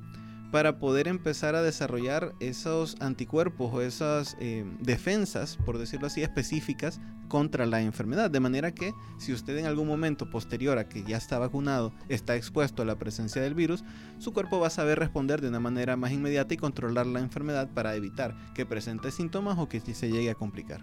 para 0.51 0.79
poder 0.79 1.07
empezar 1.07 1.55
a 1.55 1.61
desarrollar 1.61 2.33
esos 2.39 2.95
anticuerpos 2.99 3.71
o 3.73 3.81
esas 3.81 4.35
eh, 4.39 4.65
defensas, 4.79 5.57
por 5.65 5.77
decirlo 5.77 6.07
así, 6.07 6.23
específicas 6.23 6.99
contra 7.27 7.65
la 7.65 7.81
enfermedad. 7.81 8.31
De 8.31 8.39
manera 8.39 8.73
que 8.73 8.93
si 9.19 9.31
usted 9.31 9.57
en 9.57 9.67
algún 9.67 9.87
momento 9.87 10.29
posterior 10.29 10.79
a 10.79 10.89
que 10.89 11.03
ya 11.03 11.17
está 11.17 11.37
vacunado 11.37 11.93
está 12.09 12.35
expuesto 12.35 12.81
a 12.81 12.85
la 12.85 12.97
presencia 12.97 13.41
del 13.41 13.53
virus, 13.53 13.83
su 14.17 14.33
cuerpo 14.33 14.59
va 14.59 14.67
a 14.67 14.71
saber 14.71 14.97
responder 14.97 15.39
de 15.39 15.49
una 15.49 15.59
manera 15.59 15.95
más 15.95 16.11
inmediata 16.11 16.53
y 16.53 16.57
controlar 16.57 17.05
la 17.05 17.19
enfermedad 17.19 17.69
para 17.69 17.95
evitar 17.95 18.35
que 18.55 18.65
presente 18.65 19.11
síntomas 19.11 19.59
o 19.59 19.69
que 19.69 19.79
se 19.79 20.09
llegue 20.09 20.31
a 20.31 20.35
complicar. 20.35 20.81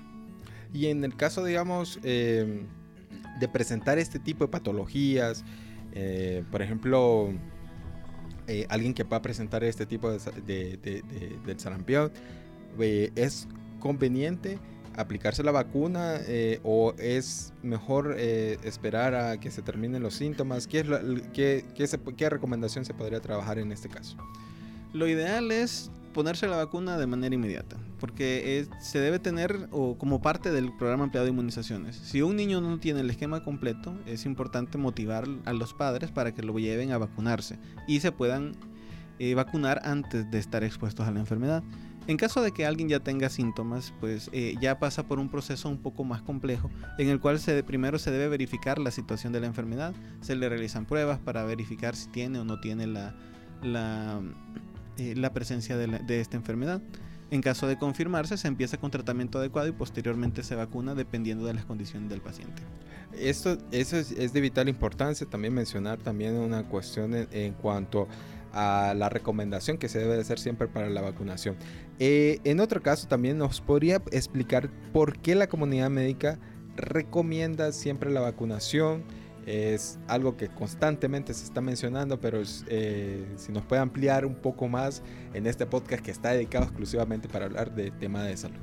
Y 0.73 0.87
en 0.87 1.05
el 1.05 1.17
caso, 1.17 1.45
digamos, 1.45 1.99
eh, 2.03 2.65
de 3.41 3.49
presentar 3.49 3.99
este 3.99 4.19
tipo 4.19 4.45
de 4.45 4.51
patologías, 4.51 5.45
eh, 5.93 6.45
por 6.51 6.63
ejemplo, 6.63 7.33
eh, 8.49 8.67
alguien 8.69 8.95
que 8.95 9.05
pueda 9.05 9.23
presentar 9.23 9.65
este 9.65 9.87
tipo 9.87 10.11
de, 10.11 11.39
del 11.45 11.61
sarampión, 11.61 12.13
eh, 12.79 13.11
¿es 13.15 13.49
conveniente 13.81 14.59
aplicarse 14.95 15.43
la 15.43 15.53
vacuna 15.53 16.17
eh, 16.27 16.61
o 16.63 16.95
es 16.99 17.53
mejor 17.63 18.17
esperar 18.19 19.15
a 19.15 19.39
que 19.39 19.51
se 19.51 19.63
terminen 19.63 20.03
los 20.03 20.15
síntomas? 20.15 20.67
¿Qué, 20.67 20.85
qué, 21.33 21.65
¿Qué 22.17 22.31
recomendación 22.31 22.85
se 22.85 22.95
podría 22.95 23.21
trabajar 23.21 23.59
en 23.59 23.73
este 23.73 23.89
caso? 23.89 24.17
Lo 24.93 25.07
ideal 25.07 25.53
es 25.53 25.91
ponerse 26.17 26.49
la 26.49 26.57
vacuna 26.57 26.97
de 26.97 27.07
manera 27.07 27.35
inmediata, 27.35 27.77
porque 28.01 28.67
se 28.81 29.01
debe 29.01 29.19
tener 29.19 29.69
o 29.71 29.99
como 29.99 30.23
parte 30.23 30.51
del 30.51 30.75
programa 30.75 31.05
ampliado 31.05 31.27
de 31.27 31.31
inmunizaciones. 31.31 31.95
Si 31.95 32.23
un 32.23 32.37
niño 32.37 32.63
no 32.63 32.79
tiene 32.79 33.01
el 33.01 33.11
esquema 33.11 33.45
completo, 33.45 33.95
es 34.07 34.25
importante 34.25 34.79
motivar 34.79 35.29
a 35.45 35.53
los 35.53 35.75
padres 35.75 36.11
para 36.11 36.33
que 36.33 36.41
lo 36.41 36.59
lleven 36.59 36.91
a 36.91 36.97
vacunarse 36.97 37.59
y 37.87 38.01
se 38.01 38.13
puedan 38.13 38.53
eh, 39.19 39.35
vacunar 39.35 39.83
antes 39.85 40.31
de 40.31 40.39
estar 40.39 40.65
expuestos 40.65 41.07
a 41.07 41.11
la 41.11 41.21
enfermedad. 41.21 41.63
En 42.07 42.17
caso 42.17 42.41
de 42.41 42.53
que 42.53 42.65
alguien 42.65 42.89
ya 42.89 43.01
tenga 43.01 43.29
síntomas, 43.29 43.93
pues 44.01 44.31
eh, 44.33 44.55
ya 44.59 44.79
pasa 44.79 45.07
por 45.07 45.19
un 45.19 45.29
proceso 45.29 45.69
un 45.69 45.83
poco 45.83 46.03
más 46.03 46.23
complejo, 46.23 46.71
en 46.97 47.11
el 47.11 47.21
cual 47.21 47.39
se, 47.39 47.63
primero 47.63 47.99
se 47.99 48.11
debe 48.11 48.29
verificar 48.29 48.79
la 48.79 48.91
situación 48.91 49.35
de 49.35 49.41
la 49.41 49.49
enfermedad, 49.49 49.93
se 50.23 50.35
le 50.35 50.49
realizan 50.49 50.87
pruebas 50.87 51.19
para 51.19 51.45
verificar 51.45 51.95
si 51.95 52.09
tiene 52.09 52.39
o 52.39 52.45
no 52.45 52.59
tiene 52.59 52.87
la, 52.87 53.15
la 53.63 54.23
eh, 54.99 55.15
la 55.17 55.33
presencia 55.33 55.77
de, 55.77 56.21
esta 56.21 56.37
enfermedad. 56.37 56.81
En 57.31 57.43
caso 57.43 57.67
de 57.67 57.77
confirmarse, 57.77 58.37
se 58.37 58.47
empieza 58.47 58.79
con 58.79 58.91
tratamiento 58.91 59.39
adecuado 59.39 59.69
y 59.69 59.73
posteriormente 59.73 60.43
se 60.43 60.55
vacuna 60.55 60.95
dependiendo 60.95 61.45
de 61.45 61.55
las 61.55 61.65
condiciones 61.65 62.09
del 62.09 62.21
paciente. 62.21 62.63
Esto, 63.19 63.59
eso 63.73 63.97
es, 63.97 64.33
de 64.33 64.41
vital 64.41 64.69
importancia. 64.69 65.27
También 65.27 65.53
mencionar 65.53 65.99
también 65.99 66.37
una 66.37 66.65
cuestión 66.69 67.15
en, 67.15 67.53
cuanto 67.55 68.07
a 68.53 68.95
la 68.97 69.09
recomendación 69.09 69.77
que 69.77 69.89
se 69.89 69.99
debe 69.99 70.21
hacer 70.21 70.39
siempre 70.39 70.69
para 70.69 70.89
la 70.89 71.01
vacunación. 71.01 71.57
Eh, 71.99 72.39
en 72.45 72.61
otro 72.61 72.81
caso, 72.81 73.09
también 73.09 73.39
nos 73.39 73.61
podría 73.61 73.97
explicar 74.13 74.71
por 74.93 75.19
qué 75.19 75.35
la 75.35 75.49
comunidad 75.49 75.91
médica 75.91 76.39
recomienda 76.77 77.73
siempre 77.73 78.11
la 78.11 78.21
vacunación 78.21 79.05
es 79.47 79.99
algo 80.09 80.37
que 80.37 80.49
constantemente 80.49 81.33
se 81.33 81.45
está 81.45 81.61
mencionando, 81.61 82.21
pero 82.21 82.43
eh, 82.67 83.25
si 83.37 83.53
nos 83.53 83.65
puede 83.65 83.81
ampliar 83.81 84.27
un 84.27 84.35
poco 84.35 84.69
más 84.69 85.03
en 85.33 85.47
este 85.47 85.65
podcast 85.67 86.05
que 86.05 86.11
está 86.11 86.31
dedicado 86.31 86.65
exclusivamente 86.65 87.29
para 87.29 87.47
hablar 87.47 87.75
de 87.75 87.93
tema 87.93 88.25
de 88.25 88.37
salud. 88.37 88.59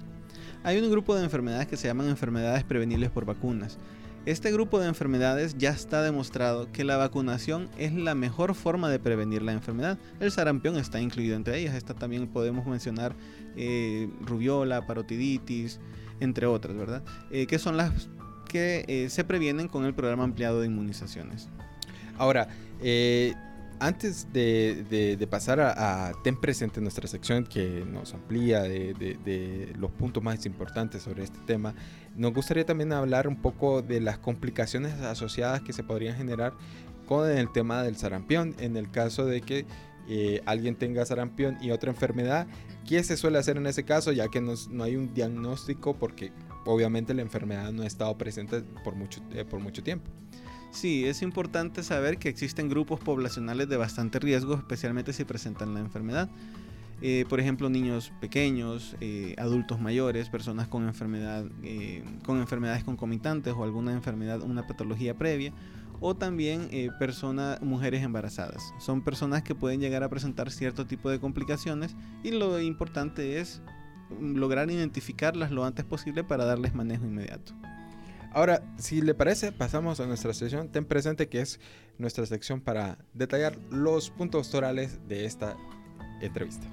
Hay 0.63 0.77
un 0.77 0.91
grupo 0.91 1.15
de 1.15 1.23
enfermedades 1.23 1.67
que 1.67 1.77
se 1.77 1.87
llaman 1.87 2.09
enfermedades 2.09 2.63
prevenibles 2.65 3.09
por 3.09 3.25
vacunas. 3.25 3.77
Este 4.25 4.53
grupo 4.53 4.79
de 4.79 4.87
enfermedades 4.87 5.57
ya 5.57 5.71
está 5.71 6.01
demostrado 6.01 6.71
que 6.71 6.85
la 6.85 6.95
vacunación 6.95 7.69
es 7.77 7.93
la 7.93 8.15
mejor 8.15 8.55
forma 8.55 8.89
de 8.89 8.97
prevenir 8.97 9.41
la 9.41 9.51
enfermedad. 9.51 9.97
El 10.21 10.31
sarampión 10.31 10.77
está 10.77 11.01
incluido 11.01 11.35
entre 11.35 11.59
ellas. 11.59 11.75
Esta 11.75 11.93
también 11.93 12.27
podemos 12.27 12.65
mencionar 12.65 13.15
eh, 13.57 14.09
rubiola, 14.21 14.87
parotiditis, 14.87 15.81
entre 16.21 16.45
otras, 16.45 16.77
¿verdad? 16.77 17.03
Eh, 17.31 17.45
son 17.59 17.75
las 17.75 18.09
que 18.53 18.85
eh, 18.87 19.09
se 19.09 19.23
previenen 19.23 19.67
con 19.67 19.83
el 19.83 19.95
programa 19.95 20.23
ampliado 20.23 20.61
de 20.61 20.67
inmunizaciones. 20.67 21.49
Ahora, 22.19 22.47
eh, 22.83 23.33
antes 23.79 24.31
de, 24.31 25.27
pasar 25.27 25.59
a, 25.59 26.11
Ten 26.23 26.39
Presente, 26.39 26.79
nuestra 26.79 27.07
sección 27.07 27.45
que 27.45 27.83
nos 27.91 28.13
amplía 28.13 28.61
de, 28.61 29.73
los 29.75 29.89
puntos 29.89 30.21
más 30.21 30.45
importantes 30.45 31.01
sobre 31.01 31.23
este 31.23 31.39
tema, 31.47 31.73
nos 32.15 32.31
gustaría 32.31 32.63
también 32.63 32.93
hablar 32.93 33.27
un 33.27 33.41
poco 33.41 33.81
de 33.81 33.99
las 33.99 34.19
complicaciones 34.19 34.93
asociadas 35.01 35.61
que 35.61 35.73
se 35.73 35.83
podrían 35.83 36.15
generar 36.15 36.53
con 37.07 37.27
el 37.27 37.51
tema 37.51 37.81
del 37.81 37.97
sarampión, 37.97 38.55
en 38.59 38.77
el 38.77 38.91
caso 38.91 39.25
de 39.25 39.41
que 39.41 39.65
eh, 40.07 40.41
alguien 40.45 40.75
tenga 40.75 41.03
sarampión 41.07 41.57
y 41.59 41.71
otra 41.71 41.89
enfermedad. 41.89 42.45
¿Qué 42.87 43.03
se 43.03 43.17
suele 43.17 43.39
hacer 43.39 43.57
en 43.57 43.65
ese 43.65 43.83
caso? 43.83 44.11
Ya 44.11 44.27
que 44.27 44.41
no, 44.41 44.53
no 44.69 44.83
hay 44.83 44.95
un 44.95 45.11
diagnóstico 45.15 45.95
porque 45.95 46.31
obviamente 46.65 47.13
la 47.13 47.21
enfermedad 47.21 47.71
no 47.71 47.83
ha 47.83 47.87
estado 47.87 48.17
presente 48.17 48.61
por 48.83 48.95
mucho, 48.95 49.21
eh, 49.31 49.45
por 49.45 49.59
mucho 49.59 49.83
tiempo. 49.83 50.09
Sí, 50.71 51.05
es 51.05 51.21
importante 51.21 51.83
saber 51.83 52.17
que 52.17 52.29
existen 52.29 52.67
grupos 52.67 52.99
poblacionales 52.99 53.69
de 53.69 53.77
bastante 53.77 54.19
riesgo, 54.19 54.55
especialmente 54.55 55.13
si 55.13 55.23
presentan 55.23 55.73
la 55.73 55.79
enfermedad. 55.79 56.29
Eh, 57.01 57.25
por 57.29 57.39
ejemplo, 57.39 57.69
niños 57.69 58.11
pequeños, 58.21 58.95
eh, 59.01 59.35
adultos 59.37 59.79
mayores, 59.79 60.29
personas 60.29 60.67
con, 60.67 60.87
enfermedad, 60.87 61.45
con 62.25 62.39
enfermedades 62.39 62.83
concomitantes 62.83 63.53
o 63.53 63.63
alguna 63.63 63.91
enfermedad, 63.91 64.41
una 64.41 64.65
patología 64.65 65.15
previa, 65.15 65.53
o 65.99 66.15
también 66.15 66.69
personas, 66.99 67.61
mujeres 67.61 68.03
embarazadas. 68.03 68.73
Son 68.79 69.03
personas 69.03 69.43
que 69.43 69.53
pueden 69.53 69.79
llegar 69.79 70.03
a 70.03 70.09
presentar 70.09 70.49
cierto 70.49 70.87
tipo 70.87 71.09
de 71.09 71.19
complicaciones 71.19 71.95
y 72.23 72.31
lo 72.31 72.59
importante 72.59 73.39
es 73.39 73.61
lograr 74.19 74.69
identificarlas 74.69 75.51
lo 75.51 75.65
antes 75.65 75.85
posible 75.85 76.23
para 76.23 76.45
darles 76.45 76.73
manejo 76.73 77.05
inmediato. 77.05 77.53
Ahora, 78.33 78.63
si 78.77 79.01
le 79.01 79.13
parece, 79.13 79.51
pasamos 79.51 79.99
a 79.99 80.07
nuestra 80.07 80.33
sesión. 80.33 80.69
Ten 80.69 80.85
presente 80.85 81.29
que 81.29 81.41
es 81.41 81.59
nuestra 81.99 82.25
sección 82.25 82.61
para 82.61 82.97
detallar 83.13 83.57
los 83.69 84.09
puntos 84.09 84.49
torales 84.49 84.99
de 85.07 85.25
esta 85.25 85.55
entrevista. 86.19 86.67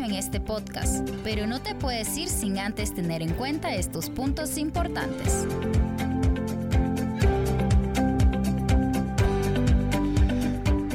En 0.00 0.14
este 0.14 0.40
podcast, 0.40 1.06
pero 1.22 1.46
no 1.46 1.60
te 1.60 1.74
puedes 1.74 2.16
ir 2.16 2.30
sin 2.30 2.58
antes 2.58 2.94
tener 2.94 3.20
en 3.20 3.34
cuenta 3.34 3.74
estos 3.74 4.08
puntos 4.08 4.56
importantes. 4.56 5.46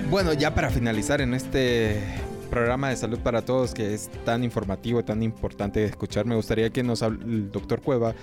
Bueno, 0.09 0.33
ya 0.33 0.55
para 0.55 0.71
finalizar 0.71 1.21
en 1.21 1.35
este 1.35 2.01
programa 2.49 2.89
de 2.89 2.95
salud 2.95 3.19
para 3.19 3.43
todos 3.43 3.75
que 3.75 3.93
es 3.93 4.09
tan 4.25 4.43
informativo, 4.43 5.05
tan 5.05 5.21
importante 5.21 5.81
de 5.81 5.85
escuchar, 5.85 6.25
me 6.25 6.35
gustaría 6.35 6.71
que 6.71 6.81
nos 6.81 7.03
hable 7.03 7.23
el 7.23 7.51
doctor 7.51 7.81
Cueva, 7.81 8.15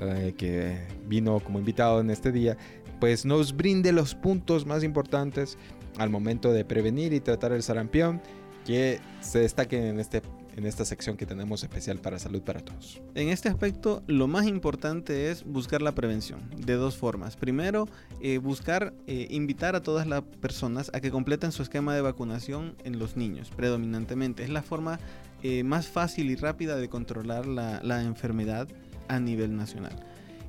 eh, 0.00 0.32
que 0.38 0.78
vino 1.06 1.40
como 1.40 1.58
invitado 1.58 2.00
en 2.00 2.08
este 2.08 2.32
día, 2.32 2.56
pues 3.00 3.26
nos 3.26 3.54
brinde 3.54 3.92
los 3.92 4.14
puntos 4.14 4.64
más 4.64 4.82
importantes 4.82 5.58
al 5.98 6.08
momento 6.08 6.54
de 6.54 6.64
prevenir 6.64 7.12
y 7.12 7.20
tratar 7.20 7.52
el 7.52 7.62
sarampión 7.62 8.22
que 8.64 9.00
se 9.20 9.40
destaquen 9.40 9.84
en 9.84 10.00
este 10.00 10.22
en 10.56 10.66
esta 10.66 10.84
sección 10.84 11.16
que 11.16 11.26
tenemos 11.26 11.62
especial 11.62 11.98
para 11.98 12.18
salud 12.18 12.42
para 12.42 12.60
todos. 12.60 13.00
En 13.14 13.28
este 13.28 13.48
aspecto, 13.48 14.02
lo 14.06 14.26
más 14.28 14.46
importante 14.46 15.30
es 15.30 15.44
buscar 15.44 15.82
la 15.82 15.92
prevención 15.92 16.40
de 16.56 16.74
dos 16.74 16.96
formas. 16.96 17.36
Primero, 17.36 17.88
eh, 18.20 18.38
buscar 18.38 18.92
eh, 19.06 19.26
invitar 19.30 19.76
a 19.76 19.82
todas 19.82 20.06
las 20.06 20.22
personas 20.22 20.90
a 20.94 21.00
que 21.00 21.10
completen 21.10 21.52
su 21.52 21.62
esquema 21.62 21.94
de 21.94 22.02
vacunación 22.02 22.76
en 22.84 22.98
los 22.98 23.16
niños, 23.16 23.50
predominantemente. 23.50 24.42
Es 24.42 24.50
la 24.50 24.62
forma 24.62 24.98
eh, 25.42 25.64
más 25.64 25.88
fácil 25.88 26.30
y 26.30 26.36
rápida 26.36 26.76
de 26.76 26.88
controlar 26.88 27.46
la, 27.46 27.80
la 27.82 28.02
enfermedad 28.02 28.68
a 29.08 29.18
nivel 29.18 29.56
nacional. 29.56 29.96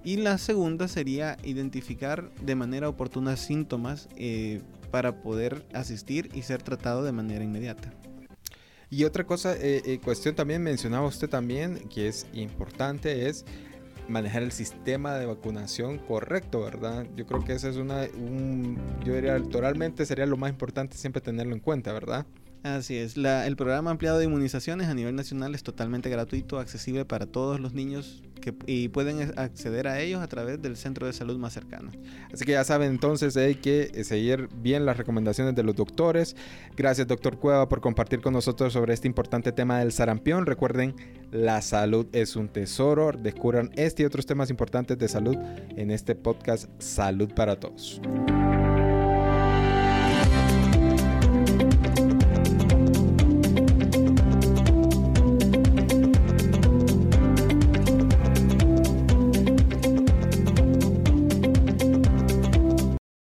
Y 0.04 0.18
la 0.18 0.38
segunda 0.38 0.90
sería 0.90 1.38
identificar 1.44 2.30
de 2.42 2.56
manera 2.56 2.90
oportuna 2.90 3.38
síntomas 3.38 4.10
para 4.94 5.24
poder 5.24 5.66
asistir 5.74 6.30
y 6.36 6.44
ser 6.44 6.62
tratado 6.62 7.04
de 7.04 7.12
manera 7.12 7.44
inmediata. 7.44 7.92
Y 8.92 9.06
otra 9.06 9.24
cosa, 9.24 9.56
eh, 9.56 9.82
eh, 9.86 10.00
cuestión 10.00 10.36
también 10.36 10.62
mencionaba 10.62 11.08
usted 11.08 11.28
también, 11.28 11.90
que 11.90 12.08
es 12.08 12.28
importante, 12.32 13.28
es 13.28 13.44
manejar 14.08 14.44
el 14.44 14.52
sistema 14.52 15.16
de 15.16 15.26
vacunación 15.26 15.98
correcto, 15.98 16.62
¿verdad? 16.62 17.08
Yo 17.16 17.26
creo 17.26 17.44
que 17.44 17.54
eso 17.54 17.70
es 17.70 17.78
una, 17.78 18.04
un, 18.16 18.78
yo 19.04 19.16
diría, 19.16 19.36
electoralmente 19.36 20.06
sería 20.06 20.28
lo 20.28 20.38
más 20.38 20.52
importante 20.52 20.96
siempre 20.96 21.24
tenerlo 21.24 21.56
en 21.56 21.60
cuenta, 21.60 21.92
¿verdad? 21.92 22.28
Así 22.64 22.96
es, 22.96 23.18
la, 23.18 23.46
el 23.46 23.58
programa 23.58 23.92
ampliado 23.92 24.20
de 24.20 24.26
inmunizaciones 24.26 24.88
a 24.88 24.94
nivel 24.94 25.16
nacional 25.16 25.54
es 25.54 25.64
totalmente 25.64 26.10
gratuito, 26.10 26.60
accesible 26.60 27.04
para 27.04 27.26
todos 27.26 27.60
los 27.60 27.74
niños 27.74 28.24
y 28.66 28.90
pueden 28.90 29.34
acceder 29.38 29.88
a 29.88 30.00
ellos 30.00 30.22
a 30.22 30.28
través 30.28 30.62
del 30.62 30.78
centro 30.78 31.06
de 31.06 31.14
salud 31.14 31.38
más 31.38 31.54
cercano. 31.54 31.92
Así 32.34 32.46
que 32.46 32.54
ya 32.54 32.64
saben 32.64 32.90
entonces 32.90 33.38
hay 33.38 33.56
que 33.56 34.04
seguir 34.04 34.50
bien 34.56 34.86
las 34.86 34.98
recomendaciones 34.98 35.56
de 35.56 35.64
los 35.64 35.76
doctores. 35.76 36.36
Gracias 36.76 37.08
doctor 37.08 37.38
Cueva 37.38 37.70
por 37.70 37.82
compartir 37.82 38.22
con 38.22 38.34
nosotros 38.34 38.74
sobre 38.74 38.94
este 38.94 39.08
importante 39.08 39.52
tema 39.52 39.80
del 39.80 39.92
sarampión. 39.92 40.46
Recuerden, 40.46 40.96
la 41.32 41.62
salud 41.62 42.08
es 42.12 42.36
un 42.36 42.50
tesoro. 42.50 43.12
Descubran 43.12 43.72
este 43.76 44.04
y 44.04 44.06
otros 44.06 44.26
temas 44.26 44.50
importantes 44.50 44.98
de 44.98 45.08
salud 45.08 45.36
en 45.76 45.92
este 45.92 46.16
podcast 46.16 46.70
Salud 46.80 47.34
para 47.34 47.60
Todos. 47.60 48.02